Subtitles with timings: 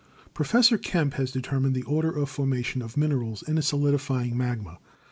[0.33, 0.81] Prof.
[0.81, 4.79] Kemp has determined the order of formation of minerals in a solidifying magma.